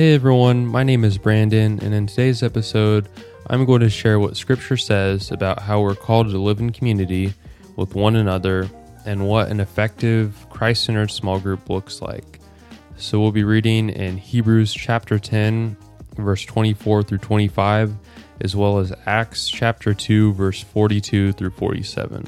[0.00, 3.06] Hey everyone, my name is Brandon, and in today's episode,
[3.48, 7.34] I'm going to share what Scripture says about how we're called to live in community
[7.76, 8.70] with one another
[9.04, 12.40] and what an effective Christ centered small group looks like.
[12.96, 15.76] So we'll be reading in Hebrews chapter 10,
[16.16, 17.94] verse 24 through 25,
[18.40, 22.26] as well as Acts chapter 2, verse 42 through 47.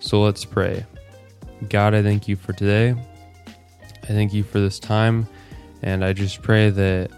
[0.00, 0.86] So let's pray.
[1.68, 2.94] God, I thank you for today.
[4.02, 5.28] I thank you for this time,
[5.82, 7.10] and I just pray that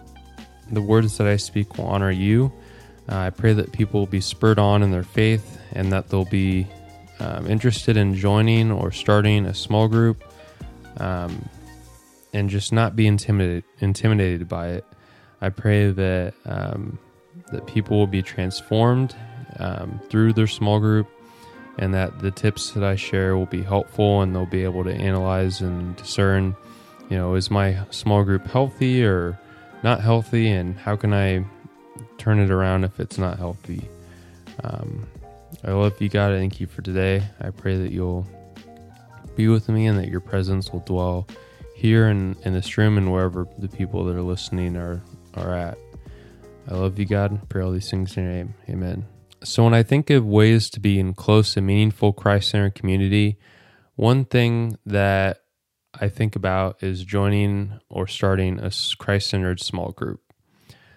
[0.70, 2.52] the words that I speak will honor you.
[3.08, 6.24] Uh, I pray that people will be spurred on in their faith and that they'll
[6.24, 6.66] be
[7.20, 10.24] um, interested in joining or starting a small group
[10.96, 11.48] um,
[12.32, 14.84] and just not be intimidated intimidated by it.
[15.40, 16.98] I pray that um,
[17.52, 19.14] that people will be transformed
[19.58, 21.08] um, through their small group
[21.78, 24.92] and that the tips that I share will be helpful and they'll be able to
[24.92, 26.56] analyze and discern,
[27.08, 29.38] you know, is my small group healthy or
[29.82, 31.44] not healthy and how can I
[32.18, 33.88] turn it around if it's not healthy.
[34.62, 35.06] Um,
[35.62, 36.32] I love you, God.
[36.32, 37.22] Thank you for today.
[37.40, 38.26] I pray that you'll
[39.36, 41.26] be with me and that your presence will dwell
[41.74, 45.02] here in, in this room and wherever the people that are listening are,
[45.34, 45.78] are at.
[46.68, 47.48] I love you, God.
[47.48, 48.54] Pray all these things in your name.
[48.68, 49.06] Amen.
[49.42, 53.36] So, when I think of ways to be in close and meaningful Christ centered community,
[53.96, 55.43] one thing that
[56.00, 60.20] I think about is joining or starting a Christ centered small group.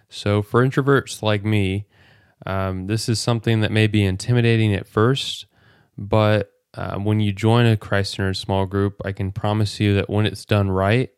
[0.09, 1.85] So, for introverts like me,
[2.45, 5.45] um, this is something that may be intimidating at first,
[5.97, 10.09] but uh, when you join a Christ centered small group, I can promise you that
[10.09, 11.09] when it's done right,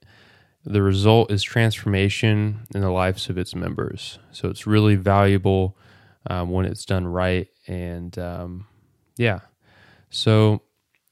[0.64, 4.20] the result is transformation in the lives of its members.
[4.32, 5.78] So it's really valuable
[6.30, 7.48] um, when it's done right.
[7.68, 8.68] And um,
[9.18, 9.40] yeah,
[10.10, 10.62] so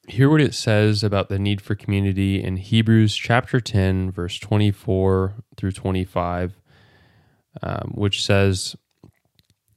[0.08, 5.36] hear what it says about the need for community in Hebrews chapter 10, verse 24
[5.58, 6.60] through 25,
[7.62, 8.76] um, which says,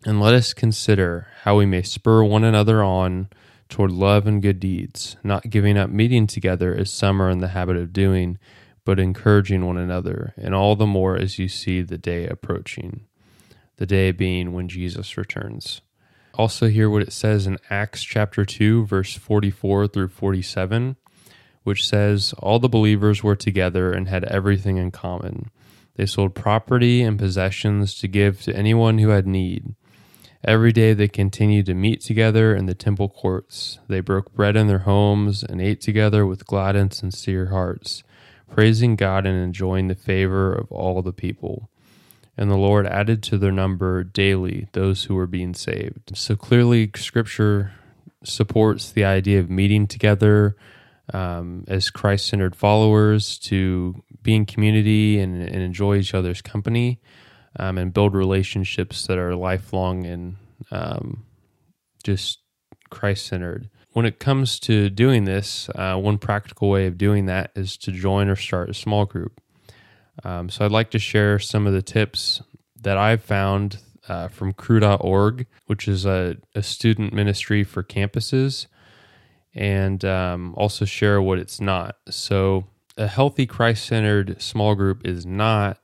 [0.07, 3.29] and let us consider how we may spur one another on
[3.69, 7.49] toward love and good deeds, not giving up meeting together as some are in the
[7.49, 8.39] habit of doing,
[8.85, 13.07] but encouraging one another, and all the more as you see the day approaching,
[13.77, 15.83] the day being when Jesus returns.
[16.35, 20.97] Also, hear what it says in Acts chapter 2, verse 44 through 47,
[21.65, 25.51] which says, All the believers were together and had everything in common.
[25.97, 29.75] They sold property and possessions to give to anyone who had need.
[30.43, 33.79] Every day they continued to meet together in the temple courts.
[33.89, 38.03] They broke bread in their homes and ate together with glad and sincere hearts,
[38.49, 41.70] praising God and enjoying the favor of all the people.
[42.41, 46.17] And the Lord added to their number daily those who were being saved.
[46.17, 47.73] So clearly, Scripture
[48.25, 50.57] supports the idea of meeting together
[51.13, 56.99] um, as Christ centered followers to be in community and, and enjoy each other's company
[57.59, 60.37] um, and build relationships that are lifelong and
[60.71, 61.27] um,
[62.03, 62.39] just
[62.89, 63.69] Christ centered.
[63.93, 67.93] When it comes to doing this, uh, one practical way of doing that is to
[67.93, 69.43] join or start a small group.
[70.25, 72.43] Um, so I'd like to share some of the tips
[72.83, 78.67] that I've found uh, from cru.org, which is a, a, student ministry for campuses,
[79.55, 81.97] and um, also share what it's not.
[82.09, 82.67] So,
[82.97, 85.79] a healthy Christ centered small group is not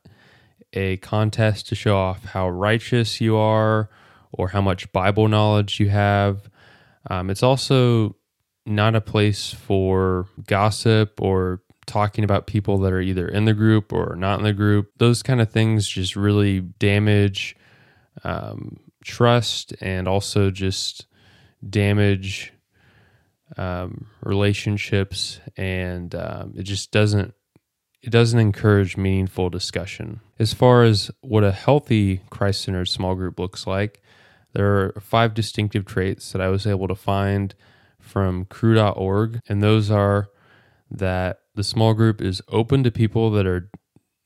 [0.73, 3.89] a contest to show off how righteous you are
[4.33, 6.51] or how much Bible knowledge you have.
[7.09, 8.17] Um, it's also
[8.67, 13.93] not a place for gossip or talking about people that are either in the group
[13.93, 14.91] or not in the group.
[14.99, 17.57] Those kind of things just really damage
[18.25, 21.07] um, trust and also just
[21.69, 22.53] damage
[23.57, 27.35] um, relationships, and um, it just doesn't
[28.03, 30.21] it doesn't encourage meaningful discussion.
[30.39, 34.01] As far as what a healthy Christ centered small group looks like,
[34.53, 37.55] there are five distinctive traits that I was able to find
[37.99, 40.29] from cru.org, and those are
[40.91, 43.71] that the small group is open to people that are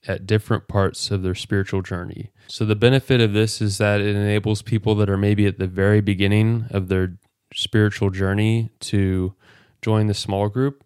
[0.06, 2.30] at different parts of their spiritual journey.
[2.48, 5.66] So, the benefit of this is that it enables people that are maybe at the
[5.66, 7.16] very beginning of their
[7.54, 9.34] spiritual journey to
[9.82, 10.84] join the small group,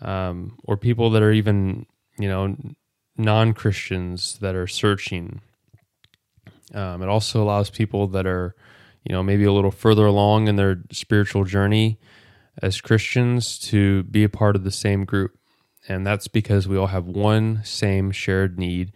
[0.00, 1.86] um, or people that are even
[2.18, 2.56] you know,
[3.16, 5.40] non Christians that are searching.
[6.74, 8.54] Um, it also allows people that are,
[9.04, 11.98] you know, maybe a little further along in their spiritual journey
[12.62, 15.38] as Christians to be a part of the same group.
[15.88, 18.92] And that's because we all have one same shared need,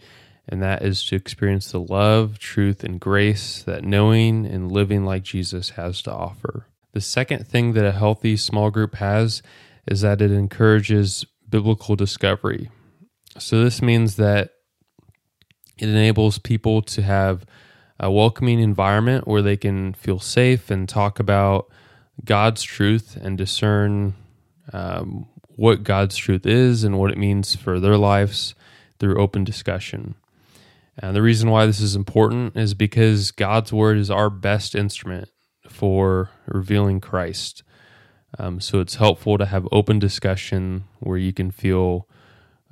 [0.48, 5.22] and that is to experience the love, truth, and grace that knowing and living like
[5.22, 6.66] Jesus has to offer.
[6.92, 9.42] The second thing that a healthy small group has
[9.86, 12.70] is that it encourages biblical discovery.
[13.38, 14.50] So this means that
[15.80, 17.46] It enables people to have
[17.98, 21.70] a welcoming environment where they can feel safe and talk about
[22.24, 24.14] God's truth and discern
[24.72, 25.26] um,
[25.56, 28.54] what God's truth is and what it means for their lives
[28.98, 30.14] through open discussion.
[30.98, 35.28] And the reason why this is important is because God's word is our best instrument
[35.68, 37.62] for revealing Christ.
[38.38, 42.06] Um, so it's helpful to have open discussion where you can feel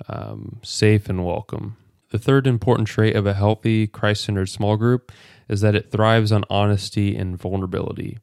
[0.07, 1.77] um, safe and welcome.
[2.11, 5.11] The third important trait of a healthy, Christ centered small group
[5.47, 8.19] is that it thrives on honesty and vulnerability.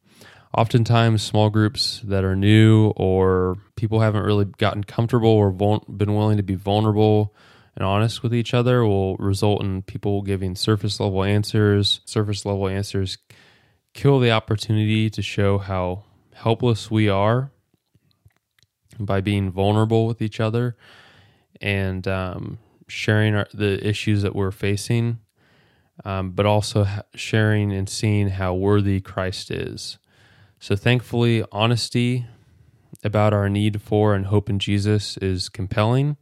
[0.55, 6.39] Oftentimes, small groups that are new or people haven't really gotten comfortable or been willing
[6.39, 7.35] to be vulnerable
[7.77, 12.01] and honest with each other will result in people giving surface level answers.
[12.07, 13.19] Surface level answers
[13.93, 16.05] kill the opportunity to show how
[16.35, 17.51] helpless we are
[18.99, 20.77] by being vulnerable with each other
[21.61, 22.59] and um,
[22.89, 25.19] sharing our, the issues that we're facing,
[26.05, 29.99] um, but also ha- sharing and seeing how worthy Christ is.
[30.59, 32.27] So, thankfully, honesty
[33.05, 36.17] about our need for and hope in Jesus is compelling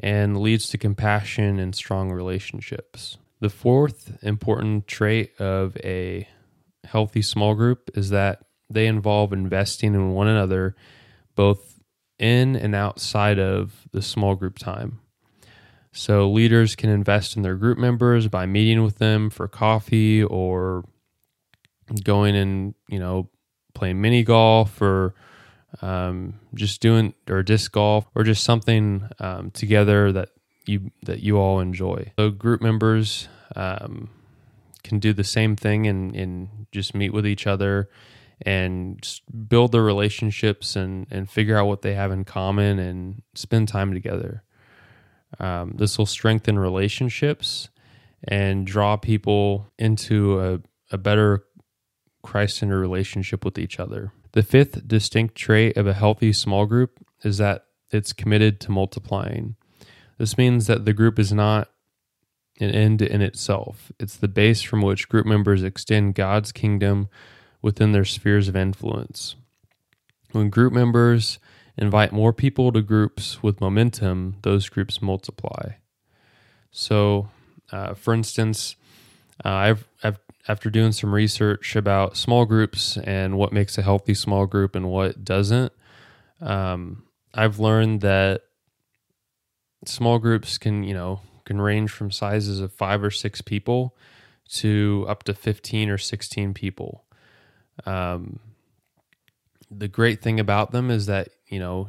[0.00, 3.18] and leads to compassion and strong relationships.
[3.40, 6.26] The fourth important trait of a
[6.84, 10.74] healthy small group is that they involve investing in one another
[11.34, 11.80] both
[12.18, 15.00] in and outside of the small group time.
[15.92, 20.84] So leaders can invest in their group members by meeting with them for coffee or
[22.02, 23.30] going and, you know,
[23.78, 25.14] playing mini golf or
[25.82, 30.30] um, just doing or disc golf or just something um, together that
[30.66, 32.12] you that you all enjoy.
[32.18, 34.10] So group members um,
[34.82, 37.88] can do the same thing and, and just meet with each other
[38.42, 43.68] and build their relationships and, and figure out what they have in common and spend
[43.68, 44.44] time together.
[45.40, 47.68] Um, this will strengthen relationships
[48.24, 50.60] and draw people into a,
[50.90, 51.44] a better
[52.28, 54.12] Christ centered relationship with each other.
[54.32, 59.56] The fifth distinct trait of a healthy small group is that it's committed to multiplying.
[60.18, 61.70] This means that the group is not
[62.60, 67.08] an end in itself, it's the base from which group members extend God's kingdom
[67.62, 69.34] within their spheres of influence.
[70.32, 71.38] When group members
[71.78, 75.76] invite more people to groups with momentum, those groups multiply.
[76.70, 77.30] So,
[77.72, 78.76] uh, for instance,
[79.42, 84.14] uh, I've, I've after doing some research about small groups and what makes a healthy
[84.14, 85.72] small group and what doesn't,
[86.40, 87.04] um,
[87.34, 88.42] I've learned that
[89.84, 93.94] small groups can, you know, can range from sizes of five or six people
[94.48, 97.04] to up to 15 or 16 people.
[97.84, 98.40] Um,
[99.70, 101.88] the great thing about them is that, you know,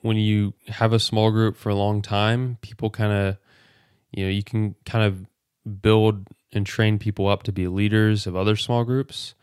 [0.00, 3.36] when you have a small group for a long time, people kind of,
[4.10, 5.26] you know, you can kind of
[5.82, 9.34] build and train people up to be leaders of other small groups.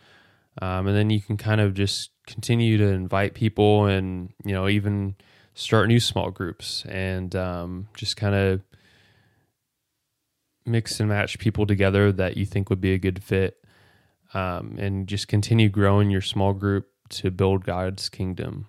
[0.62, 4.68] Um, and then you can kind of just continue to invite people and, you know,
[4.68, 5.16] even
[5.56, 8.62] start new small groups and um, just kind of
[10.66, 13.58] mix and match people together that you think would be a good fit
[14.34, 18.68] um, and just continue growing your small group to build God's kingdom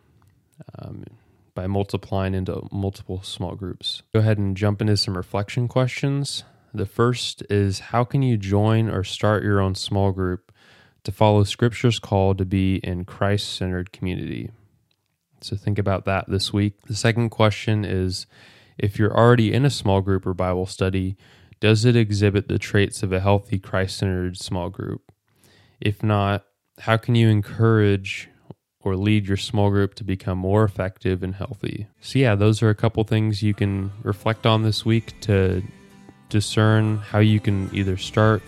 [0.78, 1.04] um,
[1.54, 4.02] by multiplying into multiple small groups.
[4.12, 6.44] Go ahead and jump into some reflection questions.
[6.74, 10.50] The first is How can you join or start your own small group
[11.04, 14.50] to follow Scripture's call to be in Christ centered community?
[15.40, 16.74] So think about that this week.
[16.88, 18.26] The second question is
[18.76, 21.16] If you're already in a small group or Bible study,
[21.60, 25.12] does it exhibit the traits of a healthy Christ centered small group?
[25.80, 26.44] If not,
[26.80, 28.28] how can you encourage
[28.80, 31.86] or lead your small group to become more effective and healthy?
[32.00, 35.62] So, yeah, those are a couple things you can reflect on this week to
[36.34, 38.42] discern how you can either start,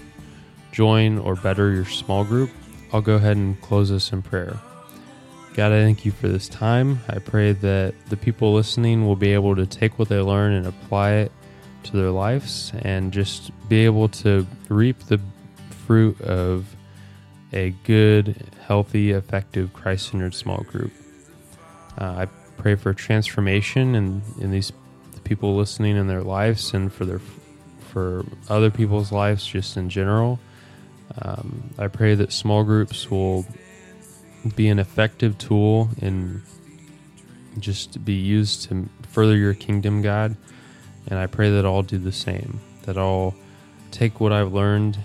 [0.73, 2.51] join, or better your small group.
[2.93, 4.59] I'll go ahead and close this in prayer.
[5.55, 6.99] God, I thank you for this time.
[7.09, 10.67] I pray that the people listening will be able to take what they learn and
[10.67, 11.33] apply it
[11.85, 15.21] to their lives and just be able to reap the
[15.87, 16.75] fruit of
[17.53, 20.93] a good, healthy, effective, Christ centered small group.
[21.97, 22.27] Uh, I
[22.57, 24.73] pray for transformation in, in these
[25.23, 27.21] people listening in their lives and for their
[27.97, 30.39] for other people's lives just in general.
[31.23, 33.47] Um, I pray that small groups will
[34.55, 36.43] be an effective tool and
[37.59, 40.37] just be used to further your kingdom, God.
[41.07, 43.35] And I pray that I'll do the same, that I'll
[43.93, 44.99] take what I've learned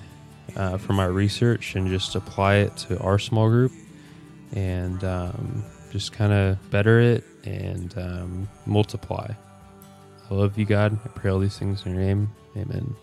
[0.58, 3.72] uh, from my research and just apply it to our small group
[4.52, 9.32] and um, just kind of better it and um, multiply.
[10.30, 11.00] I love you, God.
[11.06, 12.32] I pray all these things in your name.
[12.56, 12.96] Amen.